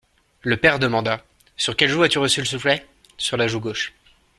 [0.41, 1.23] Le père demanda:,
[1.57, 2.87] Sur quelle joue as-tu reçu le soufflet?
[3.19, 3.93] Sur la joue gauche.